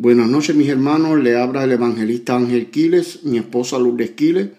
[0.00, 4.50] Buenas noches mis hermanos, le habla el evangelista Ángel Quiles, mi esposa Lourdes Quiles.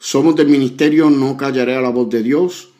[0.00, 2.70] Somos del ministerio No Callaré a la Voz de Dios.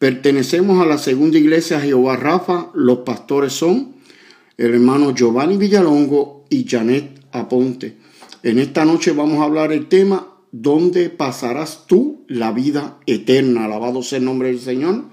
[0.00, 2.72] Pertenecemos a la segunda iglesia Jehová Rafa.
[2.74, 3.94] Los pastores son
[4.58, 7.98] el hermano Giovanni Villalongo y Janet Aponte.
[8.42, 13.66] En esta noche vamos a hablar el tema ¿Dónde pasarás tú la vida eterna?
[13.66, 15.04] Alabado sea el nombre del Señor.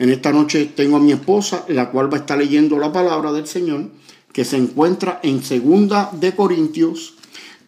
[0.00, 3.32] En esta noche tengo a mi esposa, la cual va a estar leyendo la palabra
[3.32, 3.90] del Señor
[4.34, 7.14] que se encuentra en Segunda de Corintios,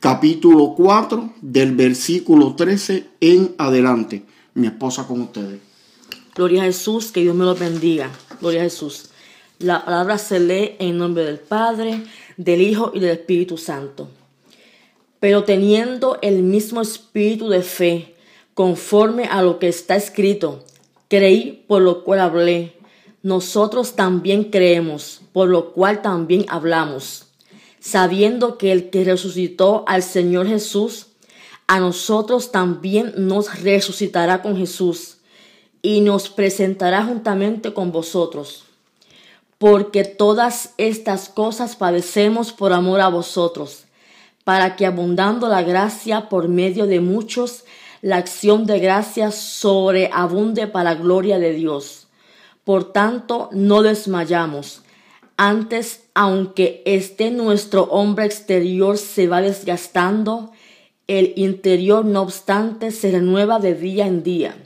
[0.01, 4.25] capítulo 4, del versículo 13 en adelante.
[4.55, 5.61] Mi esposa con ustedes.
[6.35, 8.11] Gloria a Jesús, que Dios me lo bendiga.
[8.41, 9.11] Gloria a Jesús.
[9.61, 12.03] La palabra se lee en nombre del Padre,
[12.37, 14.09] del Hijo y del Espíritu Santo.
[15.21, 18.17] Pero teniendo el mismo espíritu de fe,
[18.55, 20.65] conforme a lo que está escrito,
[21.09, 22.76] creí por lo cual hablé
[23.27, 27.25] nosotros también creemos, por lo cual también hablamos,
[27.81, 31.09] sabiendo que el que resucitó al Señor Jesús,
[31.67, 35.17] a nosotros también nos resucitará con Jesús
[35.83, 38.63] y nos presentará juntamente con vosotros.
[39.59, 43.87] Porque todas estas cosas padecemos por amor a vosotros,
[44.45, 47.65] para que abundando la gracia por medio de muchos,
[48.03, 52.06] la acción de gracia sobreabunde para gloria de Dios.
[52.67, 54.83] Por tanto, no desmayamos.
[55.37, 60.51] Antes, aunque este nuestro hombre exterior se va desgastando,
[61.07, 64.57] el interior no obstante se renueva de día en día.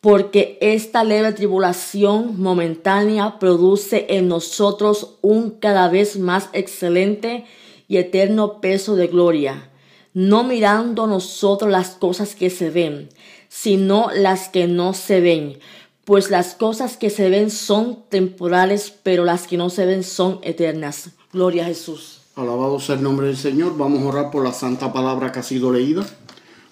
[0.00, 7.44] Porque esta leve tribulación momentánea produce en nosotros un cada vez más excelente
[7.88, 9.68] y eterno peso de gloria,
[10.14, 13.08] no mirando nosotros las cosas que se ven,
[13.48, 15.58] sino las que no se ven
[16.04, 20.40] pues las cosas que se ven son temporales, pero las que no se ven son
[20.42, 21.10] eternas.
[21.32, 22.20] Gloria a Jesús.
[22.36, 23.76] Alabado sea el nombre del Señor.
[23.76, 26.06] Vamos a orar por la santa palabra que ha sido leída.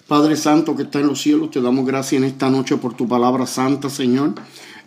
[0.07, 3.07] Padre Santo que está en los cielos, te damos gracias en esta noche por tu
[3.07, 4.33] palabra santa, Señor.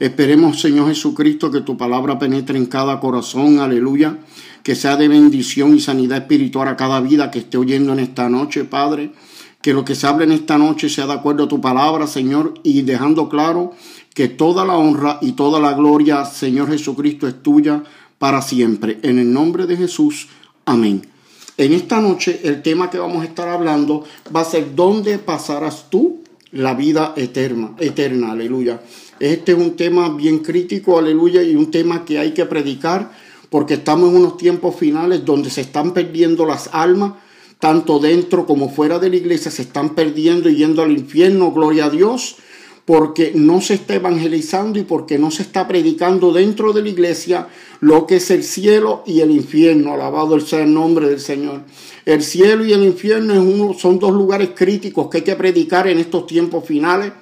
[0.00, 4.18] Esperemos, Señor Jesucristo, que tu palabra penetre en cada corazón, aleluya,
[4.64, 8.28] que sea de bendición y sanidad espiritual a cada vida que esté oyendo en esta
[8.28, 9.12] noche, Padre.
[9.60, 12.54] Que lo que se hable en esta noche sea de acuerdo a tu palabra, Señor,
[12.64, 13.74] y dejando claro
[14.14, 17.82] que toda la honra y toda la gloria, Señor Jesucristo, es tuya
[18.18, 18.98] para siempre.
[19.02, 20.28] En el nombre de Jesús,
[20.64, 21.02] amén.
[21.56, 25.90] En esta noche el tema que vamos a estar hablando va a ser ¿dónde pasarás
[25.90, 27.74] tú la vida eterna?
[27.78, 28.80] Eterna, aleluya.
[29.20, 33.12] Este es un tema bien crítico, aleluya, y un tema que hay que predicar
[33.50, 37.14] porque estamos en unos tiempos finales donde se están perdiendo las almas,
[37.58, 41.86] tanto dentro como fuera de la iglesia, se están perdiendo y yendo al infierno, gloria
[41.86, 42.36] a Dios
[42.84, 47.48] porque no se está evangelizando y porque no se está predicando dentro de la iglesia
[47.80, 49.92] lo que es el cielo y el infierno.
[49.94, 51.62] Alabado sea el nombre del Señor.
[52.04, 55.98] El cielo y el infierno uno, son dos lugares críticos que hay que predicar en
[55.98, 57.12] estos tiempos finales.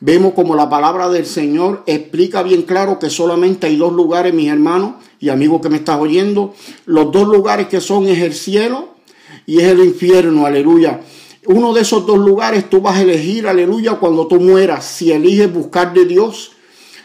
[0.00, 4.50] Vemos como la palabra del Señor explica bien claro que solamente hay dos lugares, mis
[4.50, 6.54] hermanos y amigos que me estás oyendo.
[6.84, 8.88] Los dos lugares que son es el cielo
[9.46, 10.44] y es el infierno.
[10.44, 11.00] Aleluya.
[11.46, 14.84] Uno de esos dos lugares tú vas a elegir, aleluya, cuando tú mueras.
[14.84, 16.52] Si eliges buscar de Dios,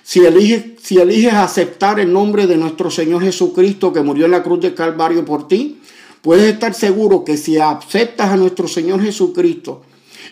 [0.02, 4.44] si eliges, si eliges aceptar el nombre de nuestro Señor Jesucristo que murió en la
[4.44, 5.80] cruz del Calvario por ti,
[6.22, 9.82] puedes estar seguro que si aceptas a nuestro Señor Jesucristo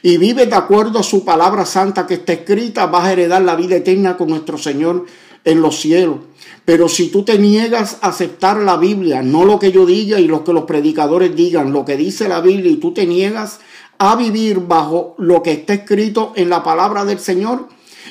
[0.02, 3.56] y vives de acuerdo a su palabra santa que está escrita, vas a heredar la
[3.56, 5.06] vida eterna con nuestro Señor
[5.44, 6.18] en los cielos.
[6.66, 10.28] Pero si tú te niegas a aceptar la Biblia, no lo que yo diga y
[10.28, 13.60] lo que los predicadores digan, lo que dice la Biblia, y tú te niegas
[13.98, 17.68] a vivir bajo lo que está escrito en la palabra del Señor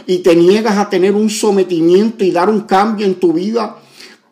[0.07, 3.77] y te niegas a tener un sometimiento y dar un cambio en tu vida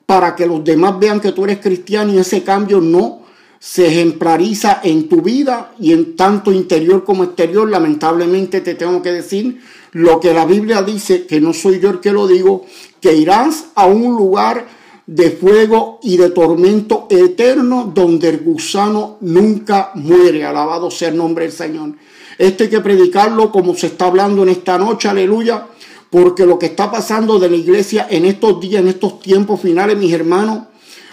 [0.06, 3.22] para que los demás vean que tú eres cristiano y ese cambio no
[3.59, 9.10] se ejemplariza en tu vida y en tanto interior como exterior, lamentablemente te tengo que
[9.10, 9.62] decir
[9.93, 12.66] lo que la Biblia dice, que no soy yo el que lo digo,
[13.00, 14.66] que irás a un lugar
[15.06, 20.44] de fuego y de tormento eterno donde el gusano nunca muere.
[20.44, 21.93] Alabado sea el nombre del Señor.
[22.38, 25.67] Esto hay que predicarlo como se está hablando en esta noche, aleluya,
[26.11, 29.96] porque lo que está pasando de la iglesia en estos días, en estos tiempos finales,
[29.96, 30.64] mis hermanos,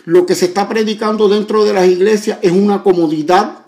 [0.05, 3.59] lo que se está predicando dentro de las iglesias es una comodidad,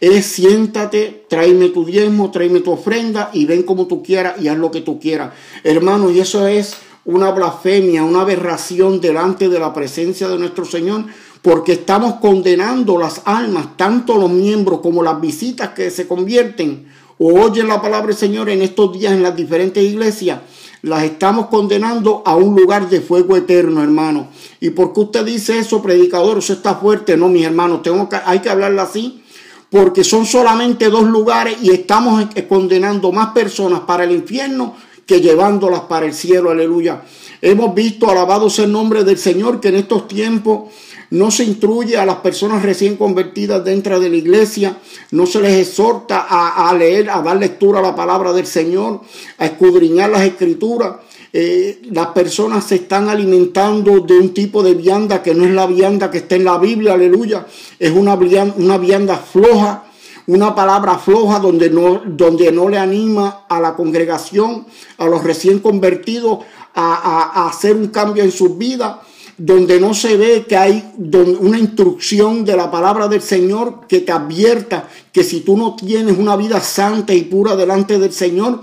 [0.00, 4.56] es siéntate, tráeme tu diezmo, tráeme tu ofrenda y ven como tú quieras y haz
[4.56, 5.32] lo que tú quieras.
[5.64, 11.04] Hermano, y eso es una blasfemia, una aberración delante de la presencia de nuestro Señor,
[11.40, 16.86] porque estamos condenando las almas, tanto los miembros como las visitas que se convierten
[17.18, 20.40] o oyen la palabra del Señor en estos días en las diferentes iglesias,
[20.82, 24.28] las estamos condenando a un lugar de fuego eterno, hermano.
[24.60, 26.38] ¿Y por qué usted dice eso, predicador?
[26.38, 27.16] Eso está fuerte.
[27.16, 29.22] No, mis hermanos, tengo que, hay que hablarlo así,
[29.70, 34.74] porque son solamente dos lugares y estamos condenando más personas para el infierno
[35.06, 36.50] que llevándolas para el cielo.
[36.50, 37.02] Aleluya.
[37.40, 40.70] Hemos visto, alabado el nombre del Señor, que en estos tiempos
[41.12, 44.78] no se instruye a las personas recién convertidas dentro de la iglesia,
[45.10, 49.02] no se les exhorta a, leer, a dar lectura a la palabra del Señor,
[49.36, 50.94] a escudriñar las escrituras.
[51.34, 55.66] Eh, las personas se están alimentando de un tipo de vianda que no es la
[55.66, 57.46] vianda que está en la Biblia, aleluya,
[57.78, 59.84] es una vianda, una vianda floja,
[60.26, 64.66] una palabra floja donde no, donde no le anima a la congregación,
[64.98, 66.40] a los recién convertidos
[66.74, 66.94] a,
[67.42, 68.96] a hacer un cambio en sus vidas
[69.38, 74.12] donde no se ve que hay una instrucción de la palabra del Señor que te
[74.12, 78.60] advierta que si tú no tienes una vida santa y pura delante del Señor,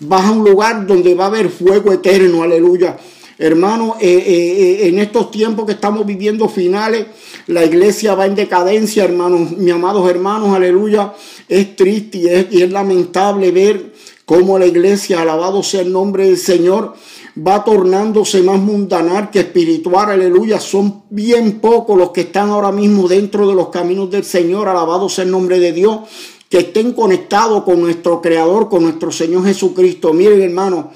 [0.00, 2.96] vas a un lugar donde va a haber fuego eterno, aleluya.
[3.42, 7.06] Hermano, eh, eh, eh, en estos tiempos que estamos viviendo finales,
[7.48, 11.12] la iglesia va en decadencia, hermanos, mis amados hermanos, aleluya.
[11.48, 13.94] Es triste y es, y es lamentable ver
[14.26, 16.94] cómo la iglesia, alabado sea el nombre del Señor,
[17.36, 20.60] va tornándose más mundanal que espiritual, aleluya.
[20.60, 25.08] Son bien pocos los que están ahora mismo dentro de los caminos del Señor, alabado
[25.08, 26.02] sea el nombre de Dios,
[26.48, 30.12] que estén conectados con nuestro Creador, con nuestro Señor Jesucristo.
[30.12, 30.92] Miren, hermano,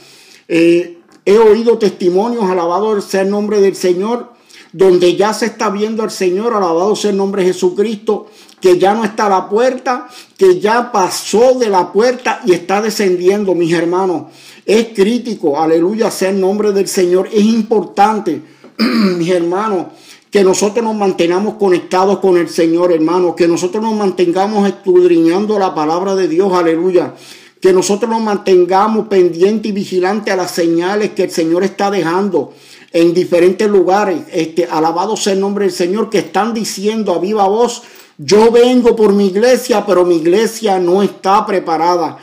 [0.46, 0.95] eh,
[1.26, 4.32] he oído testimonios, alabado sea el nombre del Señor,
[4.72, 8.28] donde ya se está viendo al Señor, alabado sea el nombre de Jesucristo,
[8.60, 10.08] que ya no está a la puerta,
[10.38, 14.32] que ya pasó de la puerta y está descendiendo, mis hermanos.
[14.64, 17.28] Es crítico, aleluya, sea el nombre del Señor.
[17.32, 18.42] Es importante,
[18.78, 19.86] mis hermanos,
[20.30, 25.74] que nosotros nos mantengamos conectados con el Señor, hermanos, que nosotros nos mantengamos escudriñando la
[25.74, 27.14] palabra de Dios, aleluya.
[27.60, 32.52] Que nosotros nos mantengamos pendientes y vigilantes a las señales que el Señor está dejando
[32.92, 34.20] en diferentes lugares.
[34.32, 37.82] Este, alabado sea el nombre del Señor, que están diciendo a viva voz,
[38.18, 42.18] yo vengo por mi iglesia, pero mi iglesia no está preparada.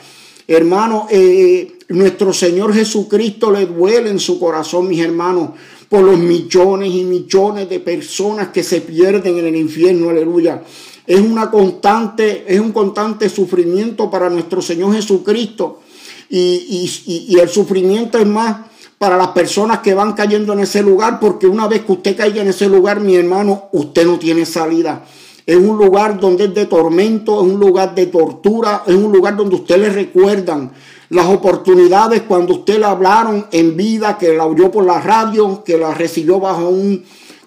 [0.47, 5.51] Hermano, eh, nuestro Señor Jesucristo le duele en su corazón, mis hermanos,
[5.88, 10.63] por los millones y millones de personas que se pierden en el infierno, aleluya.
[11.05, 15.81] Es una constante, es un constante sufrimiento para nuestro Señor Jesucristo.
[16.29, 16.89] Y,
[17.29, 18.57] y el sufrimiento es más
[18.97, 22.41] para las personas que van cayendo en ese lugar, porque una vez que usted caiga
[22.41, 25.03] en ese lugar, mi hermano, usted no tiene salida.
[25.45, 29.35] Es un lugar donde es de tormento, es un lugar de tortura, es un lugar
[29.35, 30.71] donde usted le recuerdan
[31.09, 35.77] las oportunidades cuando usted le hablaron en vida, que la oyó por la radio, que
[35.77, 37.03] la recibió bajo un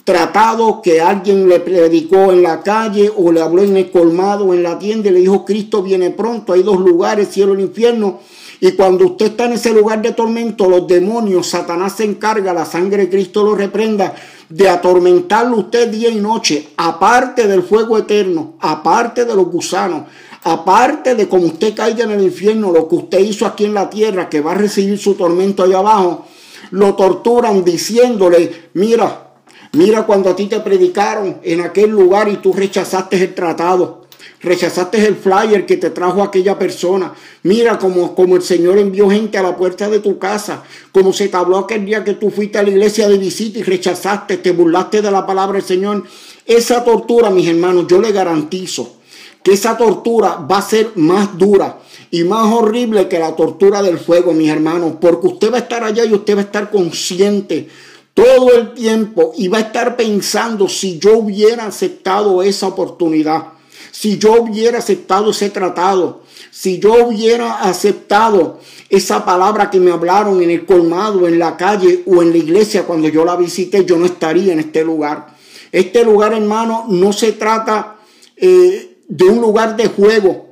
[0.06, 4.54] tratado, que alguien le predicó en la calle o le habló en el colmado o
[4.54, 8.20] en la tienda y le dijo Cristo viene pronto, hay dos lugares, cielo y infierno.
[8.60, 12.64] Y cuando usted está en ese lugar de tormento, los demonios, Satanás se encarga, la
[12.64, 14.14] sangre de Cristo lo reprenda,
[14.48, 20.04] de atormentarlo usted día y noche, aparte del fuego eterno, aparte de los gusanos,
[20.44, 23.90] aparte de como usted caiga en el infierno, lo que usted hizo aquí en la
[23.90, 26.26] tierra, que va a recibir su tormento allá abajo,
[26.70, 29.25] lo torturan diciéndole, mira,
[29.72, 34.06] mira cuando a ti te predicaron en aquel lugar y tú rechazaste el tratado.
[34.40, 37.12] Rechazaste el flyer que te trajo aquella persona.
[37.42, 40.62] Mira como, como el Señor envió gente a la puerta de tu casa.
[40.92, 43.62] Como se te habló aquel día que tú fuiste a la iglesia de visita y
[43.62, 46.04] rechazaste, te burlaste de la palabra del Señor.
[46.44, 48.96] Esa tortura, mis hermanos, yo le garantizo
[49.42, 51.78] que esa tortura va a ser más dura
[52.10, 55.82] y más horrible que la tortura del fuego, mis hermanos, porque usted va a estar
[55.82, 57.68] allá y usted va a estar consciente
[58.16, 63.52] todo el tiempo y va a estar pensando si yo hubiera aceptado esa oportunidad,
[63.92, 68.58] si yo hubiera aceptado ese tratado, si yo hubiera aceptado
[68.88, 72.84] esa palabra que me hablaron en el colmado, en la calle o en la iglesia
[72.84, 75.36] cuando yo la visité, yo no estaría en este lugar.
[75.70, 77.98] Este lugar, hermano, no se trata...
[78.36, 80.48] Eh, de un lugar de juego,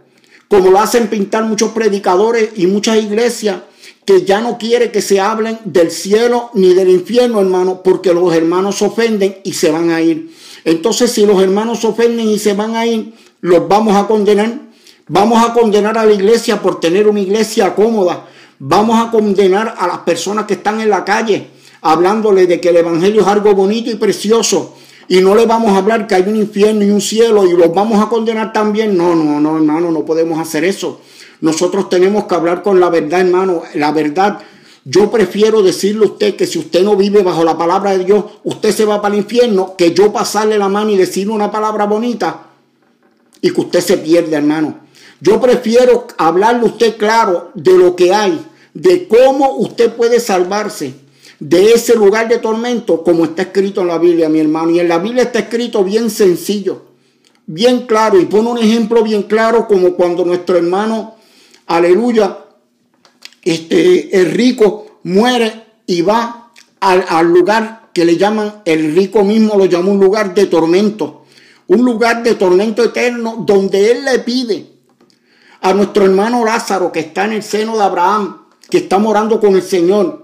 [0.48, 3.62] como lo hacen pintar muchos predicadores y muchas iglesias
[4.04, 8.34] que ya no quiere que se hablen del cielo ni del infierno, hermano, porque los
[8.34, 10.34] hermanos ofenden y se van a ir.
[10.64, 14.60] Entonces, si los hermanos ofenden y se van a ir, los vamos a condenar.
[15.06, 18.26] Vamos a condenar a la iglesia por tener una iglesia cómoda.
[18.58, 21.48] Vamos a condenar a las personas que están en la calle
[21.84, 24.74] hablándole de que el evangelio es algo bonito y precioso
[25.08, 27.72] y no le vamos a hablar que hay un infierno y un cielo y los
[27.74, 28.96] vamos a condenar también.
[28.96, 31.00] No, no, no, hermano, no podemos hacer eso.
[31.40, 33.62] Nosotros tenemos que hablar con la verdad, hermano.
[33.74, 34.40] La verdad,
[34.84, 38.24] yo prefiero decirle a usted que si usted no vive bajo la palabra de Dios,
[38.44, 41.86] usted se va para el infierno, que yo pasarle la mano y decirle una palabra
[41.86, 42.46] bonita
[43.40, 44.78] y que usted se pierda, hermano.
[45.20, 51.03] Yo prefiero hablarle a usted claro de lo que hay, de cómo usted puede salvarse
[51.40, 54.70] de ese lugar de tormento, como está escrito en la Biblia, mi hermano.
[54.70, 56.82] Y en la Biblia está escrito bien sencillo,
[57.46, 58.18] bien claro.
[58.20, 61.16] Y pone un ejemplo bien claro, como cuando nuestro hermano,
[61.66, 62.38] aleluya,
[63.42, 69.56] este, el rico muere y va al, al lugar que le llaman, el rico mismo
[69.56, 71.22] lo llama un lugar de tormento.
[71.66, 74.74] Un lugar de tormento eterno donde él le pide
[75.62, 79.54] a nuestro hermano Lázaro que está en el seno de Abraham, que está morando con
[79.54, 80.23] el Señor.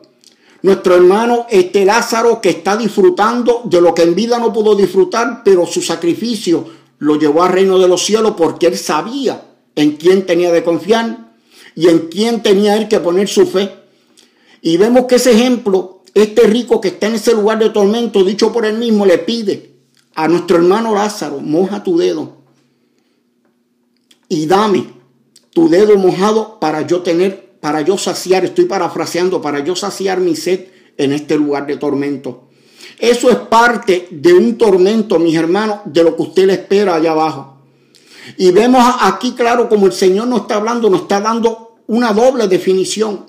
[0.62, 5.43] Nuestro hermano este Lázaro que está disfrutando de lo que en vida no pudo disfrutar,
[5.45, 6.67] pero su sacrificio
[6.99, 9.43] lo llevó al reino de los cielos porque él sabía
[9.75, 11.33] en quién tenía de confiar
[11.75, 13.73] y en quién tenía él que poner su fe.
[14.61, 18.52] Y vemos que ese ejemplo, este rico que está en ese lugar de tormento, dicho
[18.52, 19.71] por él mismo, le pide
[20.14, 22.40] a nuestro hermano Lázaro, moja tu dedo
[24.29, 24.87] y dame
[25.52, 30.35] tu dedo mojado para yo tener, para yo saciar, estoy parafraseando, para yo saciar mi
[30.35, 32.49] sed en este lugar de tormento.
[32.99, 37.12] Eso es parte de un tormento, mis hermanos, de lo que usted le espera allá
[37.12, 37.57] abajo.
[38.37, 42.47] Y vemos aquí claro como el Señor nos está hablando, nos está dando una doble
[42.47, 43.26] definición.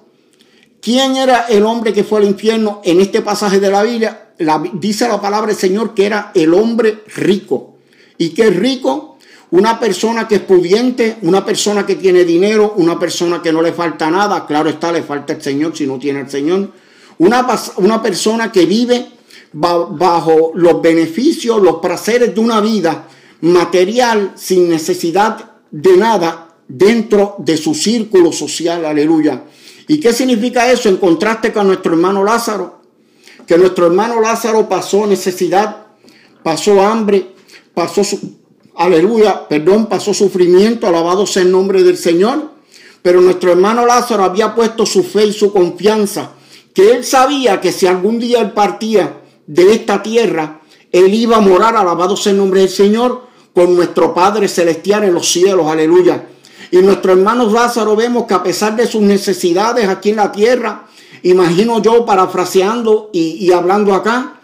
[0.82, 4.28] ¿Quién era el hombre que fue al infierno en este pasaje de la Biblia?
[4.74, 7.76] dice la palabra del Señor que era el hombre rico.
[8.18, 9.11] ¿Y qué rico?
[9.52, 13.74] Una persona que es pudiente, una persona que tiene dinero, una persona que no le
[13.74, 16.70] falta nada, claro está, le falta el Señor si no tiene el Señor.
[17.18, 19.10] Una, una persona que vive
[19.52, 23.08] bajo los beneficios, los placeres de una vida
[23.42, 29.44] material sin necesidad de nada dentro de su círculo social, aleluya.
[29.90, 32.82] ¿Y qué significa eso en contraste con nuestro hermano Lázaro?
[33.46, 35.88] Que nuestro hermano Lázaro pasó necesidad,
[36.42, 37.34] pasó hambre,
[37.74, 38.41] pasó su,
[38.76, 42.52] aleluya, perdón, pasó sufrimiento, alabado sea el nombre del Señor.
[43.02, 46.32] Pero nuestro hermano Lázaro había puesto su fe y su confianza,
[46.74, 50.62] que él sabía que si algún día él partía de esta tierra,
[50.92, 53.24] él iba a morar, alabado sea el nombre del Señor,
[53.54, 56.28] con nuestro Padre Celestial en los cielos, aleluya.
[56.70, 60.88] Y nuestro hermano Lázaro vemos que a pesar de sus necesidades aquí en la tierra,
[61.24, 64.41] imagino yo parafraseando y, y hablando acá,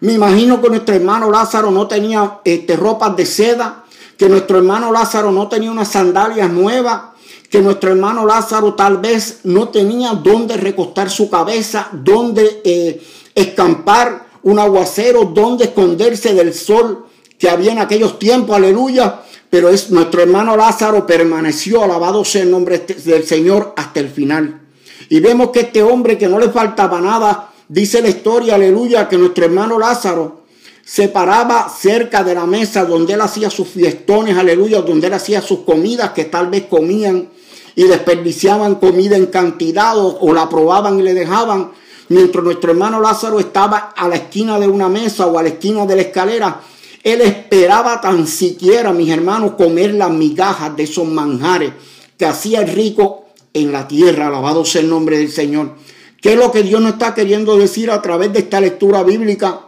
[0.00, 3.84] me imagino que nuestro hermano Lázaro no tenía este, ropas de seda,
[4.16, 7.02] que nuestro hermano Lázaro no tenía unas sandalias nuevas,
[7.50, 13.02] que nuestro hermano Lázaro tal vez no tenía dónde recostar su cabeza, dónde eh,
[13.34, 17.06] escampar un aguacero, dónde esconderse del sol
[17.38, 19.22] que había en aquellos tiempos, aleluya.
[19.50, 24.60] Pero es nuestro hermano Lázaro permaneció, alabado sea el nombre del Señor hasta el final.
[25.08, 29.18] Y vemos que este hombre que no le faltaba nada, Dice la historia, aleluya, que
[29.18, 30.44] nuestro hermano Lázaro
[30.82, 35.42] se paraba cerca de la mesa donde él hacía sus fiestones, aleluya, donde él hacía
[35.42, 37.28] sus comidas que tal vez comían
[37.76, 41.72] y desperdiciaban comida en cantidad o, la probaban y le dejaban.
[42.08, 45.84] Mientras nuestro hermano Lázaro estaba a la esquina de una mesa o a la esquina
[45.84, 46.62] de la escalera,
[47.04, 51.72] él esperaba tan siquiera, mis hermanos, comer las migajas de esos manjares
[52.16, 54.28] que hacía el rico en la tierra.
[54.28, 55.74] Alabado sea el nombre del Señor.
[56.20, 59.60] ¿Qué es lo que Dios nos está queriendo decir a través de esta lectura bíblica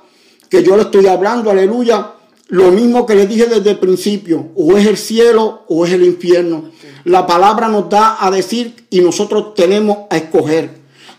[0.48, 1.50] que yo le estoy hablando?
[1.50, 2.14] Aleluya.
[2.48, 6.02] Lo mismo que le dije desde el principio, o es el cielo o es el
[6.04, 6.70] infierno.
[7.04, 10.70] La palabra nos da a decir y nosotros tenemos a escoger.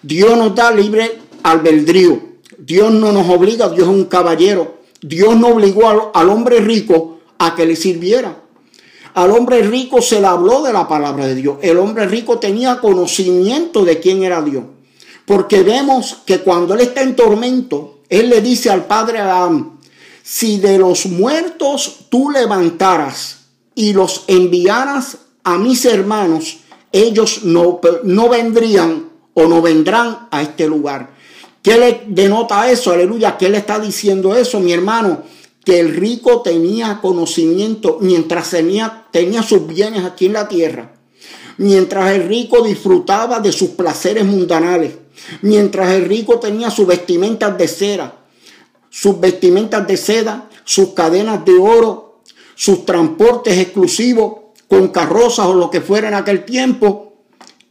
[0.02, 2.20] Dios nos da libre albedrío.
[2.58, 4.80] Dios no nos obliga, Dios es un caballero.
[5.02, 8.44] Dios no obligó al, al hombre rico a que le sirviera.
[9.14, 11.58] Al hombre rico se le habló de la palabra de Dios.
[11.62, 14.66] El hombre rico tenía conocimiento de quién era Dios.
[15.32, 19.80] Porque vemos que cuando él está en tormento, él le dice al padre Adán,
[20.22, 26.58] si de los muertos tú levantaras y los enviaras a mis hermanos,
[26.92, 31.12] ellos no, no vendrían o no vendrán a este lugar.
[31.64, 32.92] ¿Qué le denota eso?
[32.92, 33.38] Aleluya.
[33.38, 35.24] ¿Qué le está diciendo eso, mi hermano?
[35.64, 40.92] Que el rico tenía conocimiento mientras tenía, tenía sus bienes aquí en la tierra.
[41.58, 45.01] Mientras el rico disfrutaba de sus placeres mundanales
[45.42, 48.16] Mientras el rico tenía sus vestimentas de cera,
[48.90, 52.22] sus vestimentas de seda, sus cadenas de oro,
[52.56, 54.34] sus transportes exclusivos
[54.68, 57.12] con carrozas o lo que fuera en aquel tiempo,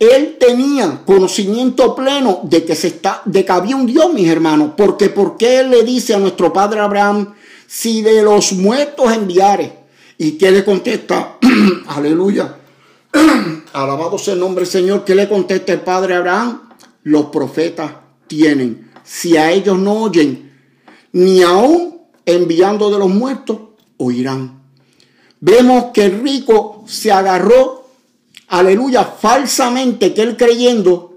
[0.01, 4.73] él tenía conocimiento pleno de que, se está, de que había un Dios, mis hermanos.
[4.77, 7.35] Porque ¿por qué él le dice a nuestro padre Abraham,
[7.67, 9.81] si de los muertos enviare?
[10.17, 11.37] ¿Y qué le contesta?
[11.89, 12.57] Aleluya.
[13.75, 15.05] Alabado sea el nombre del Señor.
[15.05, 16.70] ¿Qué le contesta el padre Abraham?
[17.03, 17.93] Los profetas
[18.27, 18.91] tienen.
[19.05, 20.53] Si a ellos no oyen,
[21.13, 23.59] ni aún enviando de los muertos,
[23.97, 24.63] oirán.
[25.41, 27.89] Vemos que el rico se agarró,
[28.49, 31.11] aleluya, falsamente, que él creyendo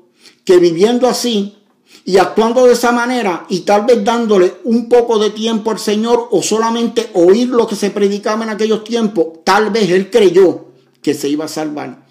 [0.45, 1.57] que viviendo así
[2.05, 6.27] y actuando de esa manera y tal vez dándole un poco de tiempo al Señor
[6.31, 10.65] o solamente oír lo que se predicaba en aquellos tiempos, tal vez él creyó
[11.01, 12.02] que se iba a salvar.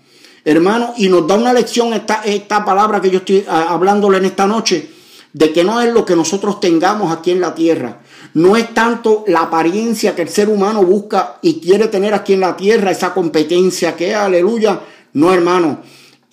[0.44, 4.24] Hermano, y nos da una lección esta, esta palabra que yo estoy ah, hablándole en
[4.24, 4.90] esta noche,
[5.32, 8.00] de que no es lo que nosotros tengamos aquí en la tierra.
[8.34, 12.40] No es tanto la apariencia que el ser humano busca y quiere tener aquí en
[12.40, 14.80] la tierra, esa competencia que, aleluya,
[15.14, 15.80] no hermano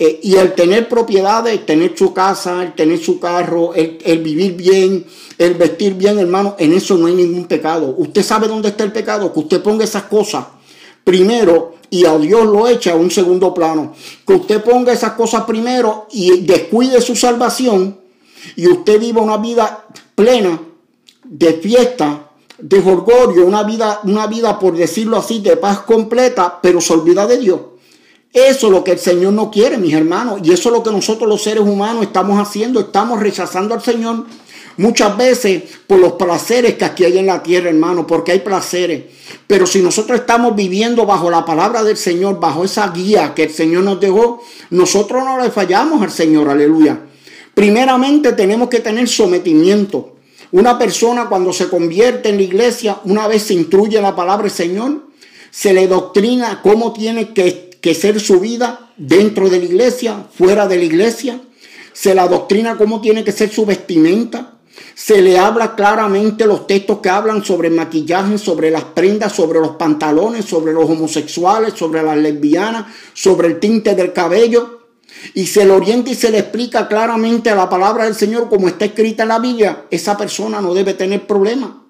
[0.02, 4.54] eh, y el tener propiedades, el tener su casa, el tener su carro, el, vivir
[4.54, 5.06] bien,
[5.38, 7.94] el vestir bien, hermano, en eso no hay ningún pecado.
[7.98, 10.46] Usted sabe dónde está el pecado, que usted ponga esas cosas
[11.04, 13.94] primero y a Dios lo echa a un segundo plano.
[14.26, 18.00] Que usted ponga esas cosas primero y descuide su salvación
[18.56, 20.60] y usted viva una vida plena
[21.24, 26.82] de fiesta, de orgullo, una vida, una vida, por decirlo así, de paz completa, pero
[26.82, 27.60] se olvida de Dios.
[28.32, 30.42] Eso es lo que el Señor no quiere, mis hermanos.
[30.44, 32.80] Y eso es lo que nosotros los seres humanos estamos haciendo.
[32.80, 34.26] Estamos rechazando al Señor
[34.78, 39.04] muchas veces por los placeres que aquí hay en la tierra, hermano, porque hay placeres.
[39.48, 43.52] Pero si nosotros estamos viviendo bajo la palabra del Señor, bajo esa guía que el
[43.52, 47.00] Señor nos dejó, nosotros no le fallamos al Señor, aleluya.
[47.54, 50.16] Primeramente tenemos que tener sometimiento.
[50.52, 54.44] Una persona cuando se convierte en la iglesia, una vez se instruye en la palabra
[54.44, 55.10] del Señor,
[55.52, 60.68] se le doctrina cómo tiene que que ser su vida dentro de la iglesia, fuera
[60.68, 61.42] de la iglesia.
[61.94, 64.59] Se la doctrina cómo tiene que ser su vestimenta.
[64.96, 69.60] Se le habla claramente los textos que hablan sobre el maquillaje, sobre las prendas, sobre
[69.60, 74.88] los pantalones, sobre los homosexuales, sobre las lesbianas, sobre el tinte del cabello.
[75.34, 78.86] Y se le orienta y se le explica claramente la palabra del Señor como está
[78.86, 79.86] escrita en la Biblia.
[79.90, 81.84] Esa persona no debe tener problema.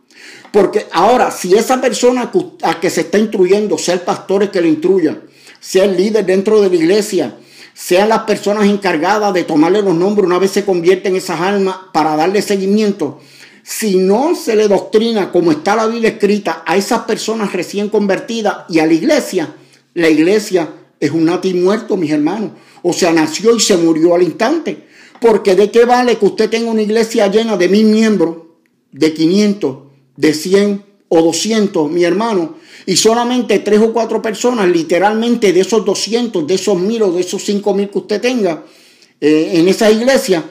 [0.51, 2.31] Porque ahora, si esa persona
[2.63, 5.22] a que se está instruyendo, sea el pastor que le instruya,
[5.60, 7.36] sea el líder dentro de la iglesia,
[7.82, 12.18] sean las personas encargadas de tomarle los nombres una vez se convierten esas almas para
[12.18, 13.22] darle seguimiento.
[13.64, 18.66] Si no se le doctrina como está la Biblia escrita a esas personas recién convertidas
[18.68, 19.56] y a la iglesia,
[19.94, 22.52] la iglesia es un nati muerto, mis hermanos.
[22.84, 24.86] O sea, nació y se murió al instante.
[25.22, 28.39] Porque de qué vale que usted tenga una iglesia llena de mil miembros,
[28.92, 29.78] de 500,
[30.18, 35.84] de 100 o 200, mi hermano, y solamente tres o cuatro personas, literalmente de esos
[35.84, 38.63] 200, de esos mil o de esos cinco mil que usted tenga
[39.19, 40.43] eh, en esa iglesia,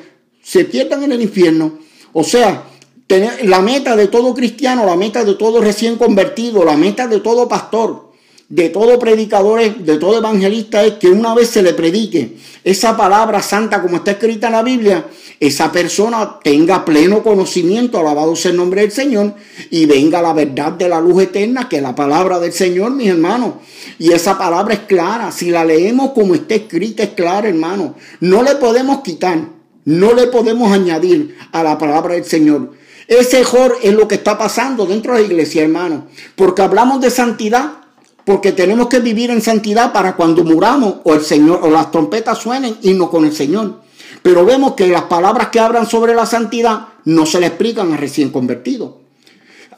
[0.42, 1.78] se pierdan en el infierno.
[2.12, 2.64] O sea,
[3.06, 7.20] tener, la meta de todo cristiano, la meta de todo recién convertido, la meta de
[7.20, 8.07] todo pastor,
[8.48, 13.42] de todo predicador, de todo evangelista es que una vez se le predique esa palabra
[13.42, 15.06] santa como está escrita en la Biblia,
[15.40, 19.34] esa persona tenga pleno conocimiento, alabado sea el nombre del Señor,
[19.70, 23.08] y venga la verdad de la luz eterna, que es la palabra del Señor, mis
[23.08, 23.54] hermanos.
[23.98, 27.94] Y esa palabra es clara, si la leemos como está escrita, es clara, hermano.
[28.20, 29.38] No le podemos quitar,
[29.84, 32.72] no le podemos añadir a la palabra del Señor.
[33.06, 36.06] Ese mejor es lo que está pasando dentro de la iglesia, hermano.
[36.36, 37.87] Porque hablamos de santidad,
[38.28, 42.36] porque tenemos que vivir en santidad para cuando muramos o el Señor o las trompetas
[42.36, 43.80] suenen irnos con el Señor.
[44.20, 47.96] Pero vemos que las palabras que hablan sobre la santidad no se le explican a
[47.96, 48.90] recién convertidos.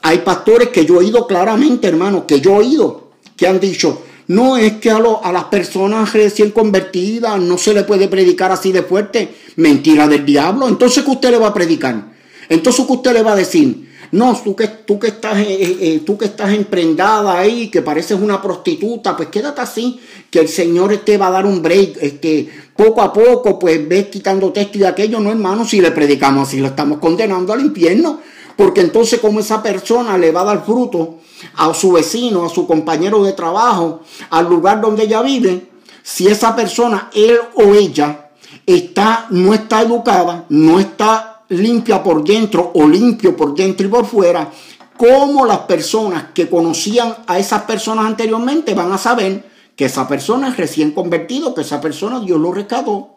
[0.01, 4.01] Hay pastores que yo he oído claramente, hermano, que yo he oído, que han dicho,
[4.27, 8.73] no es que a, a las personas recién convertidas no se le puede predicar así
[8.73, 9.33] de fuerte.
[9.55, 10.67] Mentira del diablo.
[10.67, 12.11] Entonces, ¿qué usted le va a predicar?
[12.49, 13.90] Entonces, ¿qué usted le va a decir?
[14.11, 17.81] No, tú que, tú que, estás, eh, eh, eh, tú que estás emprendada ahí, que
[17.81, 21.97] pareces una prostituta, pues quédate así, que el Señor te va a dar un break.
[22.01, 26.49] Este, poco a poco, pues ves quitando texto y aquello, no hermano, si le predicamos
[26.49, 28.19] así, lo estamos condenando al infierno.
[28.57, 31.19] Porque entonces como esa persona le va a dar fruto
[31.55, 35.69] a su vecino, a su compañero de trabajo, al lugar donde ella vive,
[36.03, 38.31] si esa persona, él o ella,
[38.65, 44.05] está, no está educada, no está limpia por dentro o limpio por dentro y por
[44.05, 44.49] fuera,
[44.97, 50.49] como las personas que conocían a esas personas anteriormente van a saber que esa persona
[50.49, 53.15] es recién convertido, que esa persona Dios lo rescató.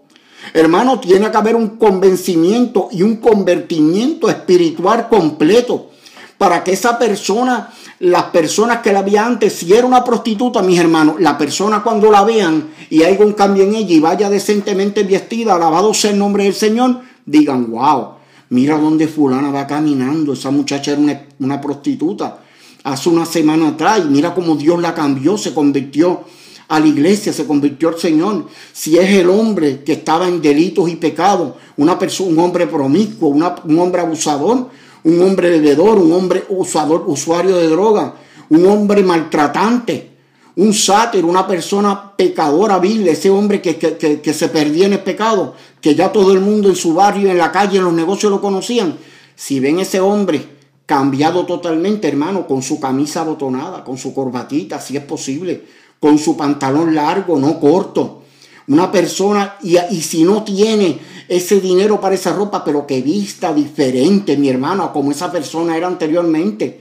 [0.52, 5.90] Hermano, tiene que haber un convencimiento y un convertimiento espiritual completo
[6.36, 7.70] para que esa persona,
[8.00, 12.10] las personas que la había antes, si era una prostituta, mis hermanos, la persona cuando
[12.10, 16.18] la vean y haya un cambio en ella y vaya decentemente vestida, alabado sea el
[16.18, 18.13] nombre del Señor, digan, wow,
[18.50, 20.32] Mira dónde fulana va caminando.
[20.32, 22.38] Esa muchacha era una, prostituta
[22.82, 24.04] hace una semana atrás.
[24.06, 26.24] Mira cómo Dios la cambió, se convirtió
[26.68, 28.46] a la iglesia, se convirtió al Señor.
[28.72, 33.28] Si es el hombre que estaba en delitos y pecados, una persona, un hombre promiscuo,
[33.28, 34.68] un hombre abusador,
[35.04, 38.14] un hombre bebedor, un hombre usador, usuario de droga,
[38.48, 40.13] un hombre maltratante,
[40.56, 45.00] un sátiro, una persona pecadora vil, ese hombre que, que, que, se perdía en el
[45.00, 48.30] pecado, que ya todo el mundo en su barrio, en la calle, en los negocios
[48.30, 48.96] lo conocían.
[49.34, 50.46] Si ven ese hombre
[50.86, 55.64] cambiado totalmente, hermano, con su camisa abotonada, con su corbatita, si es posible,
[55.98, 58.22] con su pantalón largo, no corto.
[58.68, 63.52] Una persona, y, y si no tiene ese dinero para esa ropa, pero que vista
[63.52, 66.80] diferente, mi hermano, como esa persona era anteriormente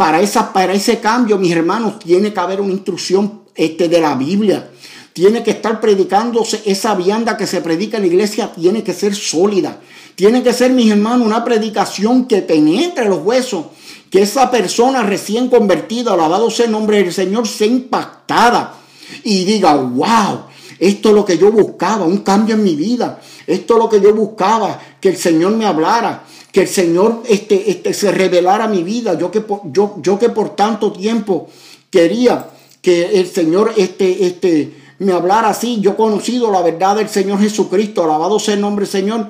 [0.00, 4.14] para, esa, para ese cambio, mis hermanos, tiene que haber una instrucción este, de la
[4.14, 4.70] Biblia.
[5.12, 9.14] Tiene que estar predicándose esa vianda que se predica en la iglesia, tiene que ser
[9.14, 9.78] sólida.
[10.14, 13.66] Tiene que ser, mis hermanos, una predicación que penetre los huesos.
[14.10, 18.76] Que esa persona recién convertida, alabado sea el nombre del Señor, sea impactada
[19.22, 20.44] y diga, wow,
[20.78, 23.20] esto es lo que yo buscaba, un cambio en mi vida.
[23.46, 27.70] Esto es lo que yo buscaba, que el Señor me hablara que el Señor este,
[27.70, 29.14] este, se revelara mi vida.
[29.14, 31.48] Yo que, por, yo, yo que por tanto tiempo
[31.90, 32.50] quería
[32.82, 35.80] que el Señor este, este, me hablara así.
[35.80, 38.04] Yo he conocido la verdad del Señor Jesucristo.
[38.04, 39.28] Alabado sea el nombre del Señor.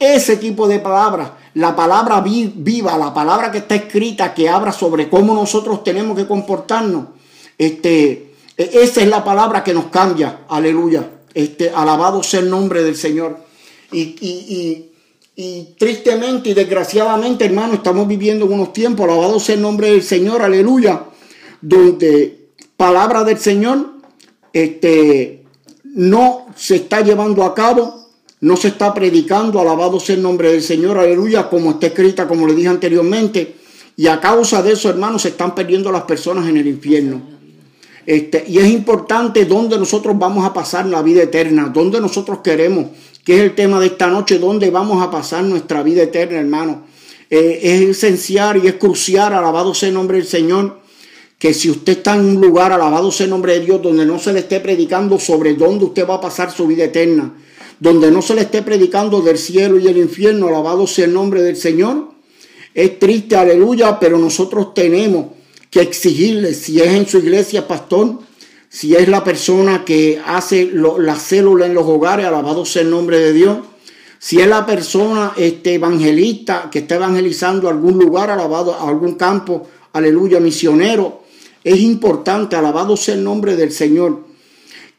[0.00, 5.08] Ese tipo de palabras, la palabra viva, la palabra que está escrita, que habla sobre
[5.08, 7.06] cómo nosotros tenemos que comportarnos.
[7.56, 10.40] Este, e, esa es la palabra que nos cambia.
[10.48, 11.10] Aleluya.
[11.34, 13.44] Este, alabado sea el nombre del Señor.
[13.90, 14.87] y
[15.78, 20.42] tristemente y desgraciadamente, hermano, estamos viviendo en unos tiempos, alabado sea el nombre del Señor,
[20.42, 21.04] aleluya,
[21.60, 23.92] donde palabra del Señor
[24.52, 25.44] este,
[25.84, 28.08] no se está llevando a cabo,
[28.40, 32.44] no se está predicando, alabado sea el nombre del Señor, aleluya, como está escrita, como
[32.46, 33.54] le dije anteriormente.
[33.96, 37.22] Y a causa de eso, hermanos, se están perdiendo las personas en el infierno.
[38.04, 42.86] Este, y es importante dónde nosotros vamos a pasar la vida eterna, dónde nosotros queremos
[43.28, 46.86] que es el tema de esta noche, donde vamos a pasar nuestra vida eterna, hermano.
[47.28, 50.80] Eh, es esencial y es crucial, alabado sea el nombre del Señor,
[51.38, 54.18] que si usted está en un lugar, alabado sea el nombre de Dios, donde no
[54.18, 57.34] se le esté predicando sobre dónde usted va a pasar su vida eterna,
[57.78, 61.42] donde no se le esté predicando del cielo y el infierno, alabado sea el nombre
[61.42, 62.08] del Señor,
[62.72, 65.26] es triste, aleluya, pero nosotros tenemos
[65.70, 68.20] que exigirle, si es en su iglesia, pastor,
[68.68, 73.18] si es la persona que hace la célula en los hogares, alabado sea el nombre
[73.18, 73.58] de Dios,
[74.18, 79.68] si es la persona este, evangelista que está evangelizando algún lugar, alabado a algún campo,
[79.92, 81.22] aleluya, misionero,
[81.62, 84.26] es importante, alabado sea el nombre del Señor,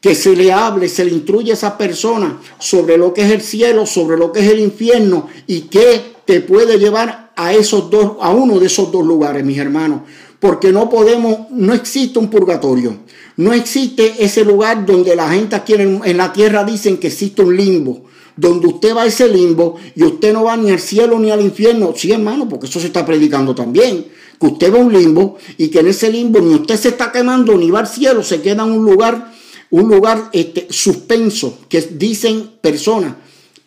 [0.00, 3.42] que se le hable, se le instruye a esa persona sobre lo que es el
[3.42, 8.12] cielo, sobre lo que es el infierno y qué te puede llevar a esos dos,
[8.20, 10.02] a uno de esos dos lugares, mis hermanos.
[10.40, 12.96] Porque no podemos, no existe un purgatorio.
[13.36, 17.56] No existe ese lugar donde la gente aquí en, la tierra dicen que existe un
[17.56, 18.04] limbo,
[18.36, 21.40] donde usted va a ese limbo y usted no va ni al cielo ni al
[21.40, 21.92] infierno.
[21.96, 24.06] Sí, hermano, porque eso se está predicando también.
[24.40, 27.12] Que usted va a un limbo y que en ese limbo ni usted se está
[27.12, 29.32] quemando ni va al cielo, se queda en un lugar,
[29.70, 33.14] un lugar este, suspenso, que dicen personas,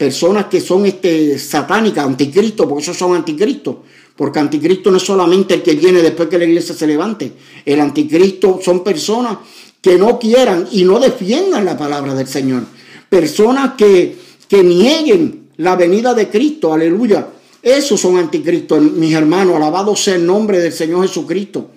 [0.04, 3.78] personas que son este, satánicas, anticristo, porque esos son anticristos.
[4.18, 7.32] Porque anticristo no es solamente el que viene después que la iglesia se levante.
[7.66, 9.38] El anticristo son personas
[9.82, 12.64] que no quieran y no defiendan la palabra del Señor.
[13.08, 14.18] Personas que,
[14.50, 17.26] que nieguen la venida de Cristo, aleluya.
[17.62, 19.56] Esos son anticristos, mis hermanos.
[19.56, 21.70] Alabado sea el nombre del Señor Jesucristo.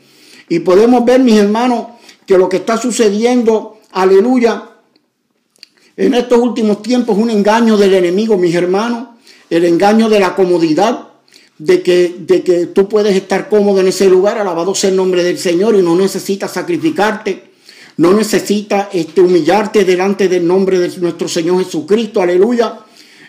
[0.48, 1.86] Y podemos ver, mis hermanos,
[2.26, 4.64] que lo que está sucediendo, aleluya,
[5.96, 9.08] en estos últimos tiempos un engaño del enemigo, mis hermanos.
[9.48, 11.08] El engaño de la comodidad,
[11.58, 15.22] de que, de que tú puedes estar cómodo en ese lugar, alabado sea el nombre
[15.22, 17.44] del Señor y no necesitas sacrificarte.
[17.98, 22.80] No necesita este, humillarte delante del nombre de nuestro Señor Jesucristo, aleluya.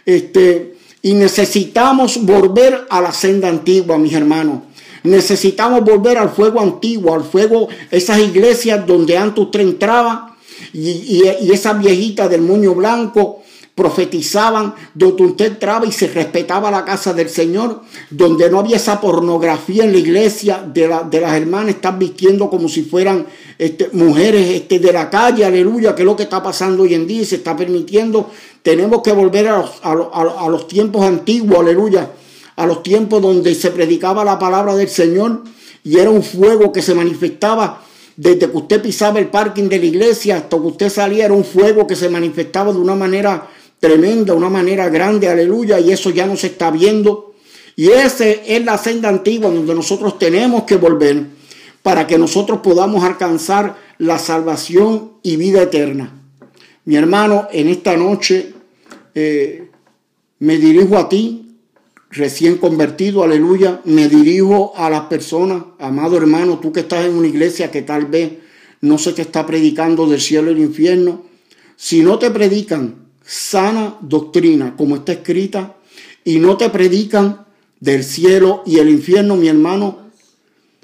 [0.06, 4.64] Este, y necesitamos volver a la senda antigua, mis hermanos.
[5.04, 10.37] Necesitamos volver al fuego antiguo, al fuego, esas iglesias donde antes usted entraba
[10.74, 13.42] y, y, y esa viejita del moño blanco
[13.78, 19.00] profetizaban, donde usted entraba y se respetaba la casa del Señor, donde no había esa
[19.00, 23.28] pornografía en la iglesia de, de las hermanas, están vistiendo como si fueran
[23.60, 27.06] este, mujeres este, de la calle, aleluya, que es lo que está pasando hoy en
[27.06, 28.32] día y se está permitiendo.
[28.64, 32.10] Tenemos que volver a los, a los tiempos antiguos, aleluya,
[32.56, 35.44] a los tiempos donde se predicaba la palabra del Señor
[35.84, 37.84] y era un fuego que se manifestaba
[38.18, 41.46] desde que usted pisaba el parking de la iglesia hasta que usted salía, era un
[41.46, 43.48] fuego que se manifestaba de una manera
[43.80, 47.36] tremenda, una manera grande, aleluya, y eso ya no se está viendo.
[47.76, 51.28] Y esa es la senda antigua donde nosotros tenemos que volver
[51.84, 56.12] para que nosotros podamos alcanzar la salvación y vida eterna.
[56.86, 58.52] Mi hermano, en esta noche
[59.14, 59.70] eh,
[60.40, 61.47] me dirijo a ti,
[62.12, 67.28] recién convertido, aleluya, me dirijo a las personas, amado hermano, tú que estás en una
[67.28, 68.34] iglesia que tal vez
[68.82, 71.24] no se te está predicando del cielo y el infierno,
[71.76, 75.76] si no te predican sana doctrina como está escrita
[76.24, 77.46] y no te predican
[77.80, 80.00] del cielo y el infierno, mi hermano,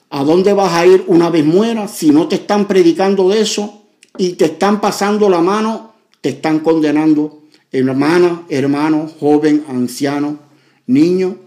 [0.10, 3.84] ¿a dónde vas a ir una vez muera si no te están predicando de eso
[4.18, 7.42] y te están pasando la mano, te están condenando?
[7.72, 10.38] Hermana, hermano, joven, anciano,
[10.88, 11.38] niño,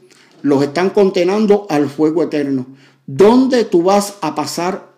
[0.42, 2.66] los están condenando al fuego eterno.
[3.07, 4.96] ¿Dónde tú vas a pasar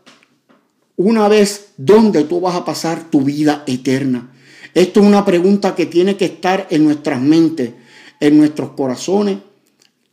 [0.97, 4.33] una vez, dónde tú vas a pasar tu vida eterna?
[4.75, 7.73] Esto es una pregunta que tiene que estar en nuestras mentes,
[8.21, 9.39] en nuestros corazones,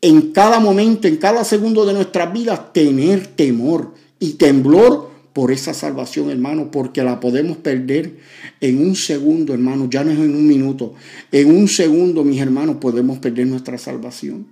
[0.02, 5.74] en cada momento, en cada segundo de nuestras vidas, tener temor y temblor por esa
[5.74, 8.14] salvación, hermano, porque la podemos perder
[8.62, 10.94] en un segundo, hermano, ya no es en un minuto,
[11.30, 14.48] en un segundo, mis hermanos, podemos perder nuestra salvación.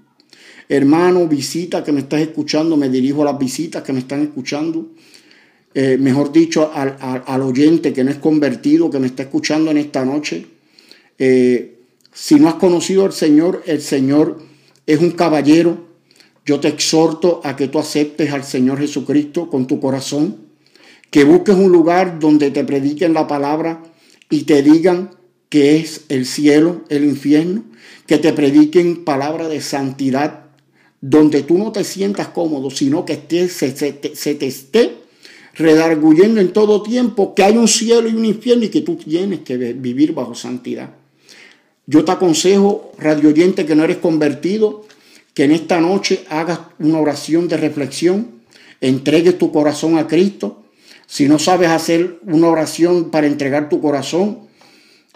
[0.68, 4.92] Hermano, visita que me estás escuchando, me dirijo a las visitas que me están escuchando.
[5.74, 10.04] Eh, mejor dicho, al, oyente que no es convertido, que me está escuchando en esta
[10.04, 10.46] noche.
[11.18, 11.80] Eh,
[12.12, 14.44] si no has conocido al Señor, el Señor
[14.86, 15.88] es un caballero.
[16.46, 20.43] Yo te exhorto a que tú aceptes al Señor Jesucristo con tu corazón,
[21.14, 23.84] que busques un lugar donde te prediquen la palabra
[24.32, 25.12] y te digan
[25.48, 27.66] que es el cielo, el infierno,
[28.08, 30.46] que te prediquen palabra de santidad,
[31.02, 34.96] donde tú no te sientas cómodo, sino que se, se te esté
[35.54, 39.42] redarguyendo en todo tiempo que hay un cielo y un infierno y que tú tienes
[39.42, 40.96] que vivir bajo santidad.
[41.86, 44.88] Yo te aconsejo, radio oyente, que no eres convertido,
[45.36, 48.42] que en esta noche hagas una oración de reflexión,
[48.82, 50.63] entregues tu corazón a Cristo.
[51.08, 54.48] Si no sabes hacer una oración para entregar tu corazón,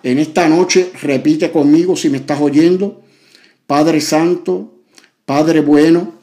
[0.04, 3.04] en esta noche repite conmigo si me estás oyendo.
[3.65, 4.76] Padre Santo,
[5.26, 6.13] Padre bueno,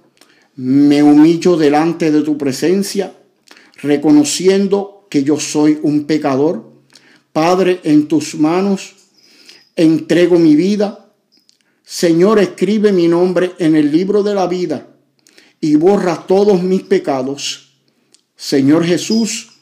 [0.57, 3.13] me humillo delante de tu presencia
[3.83, 6.73] reconociendo que yo soy un pecador.
[7.33, 8.95] Padre, en tus manos
[9.77, 11.13] entrego mi vida.
[11.85, 14.89] Señor, escribe mi nombre en el libro de la vida
[15.61, 17.75] y borra todos mis pecados.
[18.37, 19.54] Señor Jesús,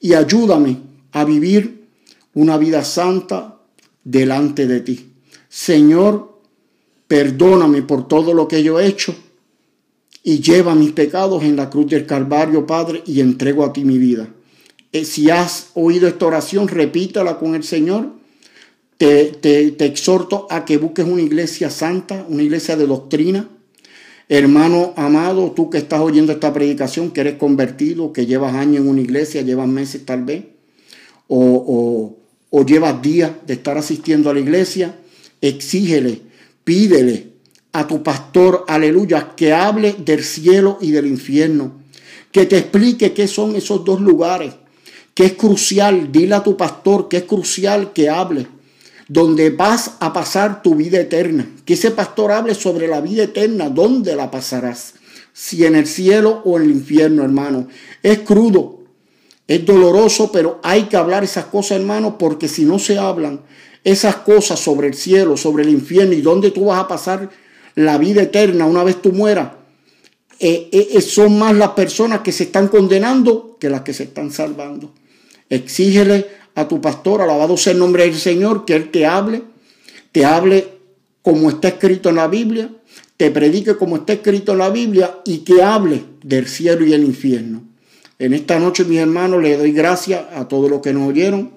[0.00, 0.78] y ayúdame
[1.12, 1.86] a vivir
[2.34, 3.60] una vida santa
[4.02, 5.12] delante de ti.
[5.48, 6.40] Señor,
[7.06, 9.14] perdóname por todo lo que yo he hecho
[10.22, 13.98] y lleva mis pecados en la cruz del Calvario, Padre, y entrego a ti mi
[13.98, 14.28] vida.
[14.92, 18.18] Eh, si has oído esta oración, repítala con el Señor.
[18.96, 23.48] Te, te, exhorto a que busques una iglesia santa, una iglesia de doctrina.
[24.32, 28.88] Hermano amado, tú que estás oyendo esta predicación, que eres convertido, que llevas años en
[28.88, 30.44] una iglesia, llevas meses tal vez,
[31.26, 32.16] o,
[32.48, 34.94] o, llevas días de estar asistiendo a la iglesia,
[35.40, 36.22] exígele,
[36.62, 37.32] pídele
[37.72, 41.80] a tu pastor, aleluya, que hable del cielo y del infierno,
[42.30, 44.54] que te explique qué son esos dos lugares,
[45.12, 48.46] que es crucial, dile a tu pastor que es crucial que hable,
[49.10, 53.68] donde vas a pasar tu vida eterna, que ese pastor hable sobre la vida eterna,
[53.68, 54.94] dónde la pasarás,
[55.32, 57.66] si en el cielo o en el infierno, hermano.
[58.04, 58.84] Es crudo,
[59.48, 63.40] es doloroso, pero hay que hablar esas cosas, hermano, porque si no se hablan
[63.82, 67.30] esas cosas sobre el cielo, sobre el infierno y dónde tú vas a pasar
[67.74, 69.50] la vida eterna una vez tú mueras,
[70.38, 74.04] eh, eh, eh, son más las personas que se están condenando que las que se
[74.04, 74.94] están salvando.
[75.48, 76.28] Exígele
[76.60, 79.42] a tu pastor, alabado sea el nombre del Señor, que Él te hable,
[80.12, 80.68] te hable
[81.22, 82.70] como está escrito en la Biblia,
[83.16, 87.04] te predique como está escrito en la Biblia y que hable del cielo y el
[87.04, 87.62] infierno.
[88.18, 91.52] En esta noche, mis hermanos, le doy gracias a todos los que nos oyeron.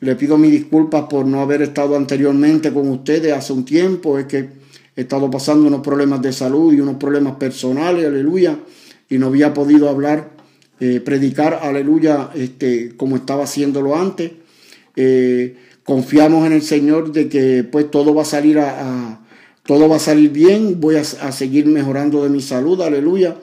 [0.00, 4.18] Le pido mis disculpas por no haber estado anteriormente con ustedes hace un tiempo.
[4.18, 4.48] Es que
[4.96, 8.58] he estado pasando unos problemas de salud y unos problemas personales, aleluya,
[9.08, 10.32] y no había podido hablar,
[10.80, 14.32] eh, predicar, aleluya, este, como estaba haciéndolo antes.
[14.96, 19.20] Eh, confiamos en el Señor de que pues todo va a salir a,
[19.64, 23.36] todo va a salir bien, voy a, seguir mejorando de mi salud, aleluya.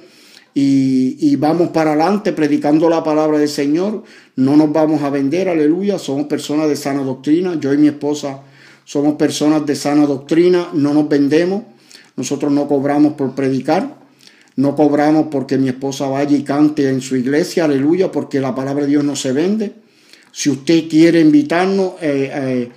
[0.54, 4.04] Y, y, vamos para adelante predicando la palabra del Señor.
[4.36, 5.98] No nos vamos a vender, aleluya.
[5.98, 7.58] Somos personas de sana doctrina.
[7.58, 8.41] Yo y mi esposa
[8.91, 11.63] somos personas de sana doctrina, no nos vendemos,
[12.17, 14.01] nosotros no cobramos por predicar,
[14.62, 18.84] no cobramos porque mi esposa vaya y cante en su iglesia, aleluya, porque la palabra
[18.84, 19.74] de Dios no se vende.
[20.32, 22.69] Si usted quiere invitarnos, eh, eh,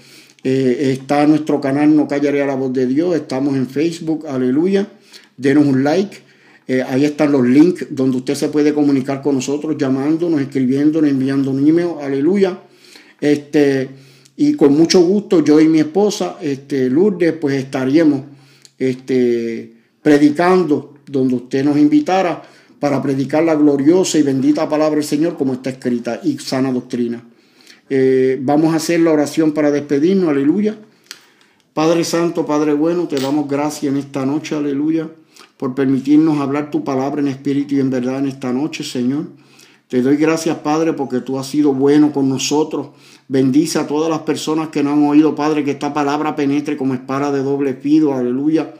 [0.42, 4.88] eh, está nuestro canal No Callaré a la Voz de Dios, estamos en Facebook, aleluya,
[5.36, 6.22] denos un like.
[6.88, 11.68] ahí están los links donde usted se puede comunicar con nosotros, llamándonos, escribiéndonos, enviando un
[11.68, 12.58] email, aleluya.
[13.20, 13.90] Este,
[14.36, 18.22] y con mucho gusto yo y mi esposa, este, Lourdes, pues estaríamos
[18.78, 22.42] este, predicando donde usted nos invitara
[22.80, 27.24] para predicar la gloriosa y bendita palabra del Señor como está escrita y sana doctrina.
[27.88, 30.76] Eh, vamos a hacer la oración para despedirnos, aleluya.
[31.72, 35.08] Padre Santo, Padre bueno, te damos gracias en esta noche, aleluya,
[35.56, 39.26] por permitirnos hablar tu palabra en espíritu y en verdad en esta noche, Señor.
[39.88, 42.88] Te doy gracias, Padre, porque tú has sido bueno con nosotros.
[43.28, 46.94] Bendice a todas las personas que no han oído, Padre, que esta palabra penetre como
[46.94, 48.74] espada de doble filo, aleluya.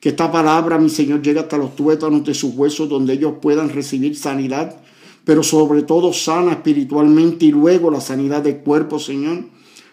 [0.00, 3.68] Que esta palabra, mi Señor, llegue hasta los tuétanos de sus huesos, donde ellos puedan
[3.68, 4.76] recibir sanidad,
[5.24, 9.44] pero sobre todo sana espiritualmente y luego la sanidad del cuerpo, Señor.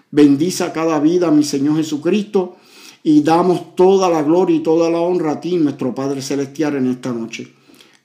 [0.09, 2.55] Bendice a cada vida, mi Señor Jesucristo,
[3.03, 6.87] y damos toda la gloria y toda la honra a ti, nuestro Padre Celestial, en
[6.87, 7.53] esta noche.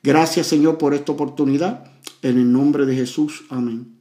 [0.02, 1.84] Gracias, Señor, por esta oportunidad.
[2.22, 3.44] En el nombre de Jesús.
[3.48, 3.92] Amén.